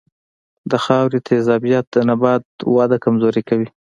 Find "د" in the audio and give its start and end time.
0.71-0.73, 1.91-1.97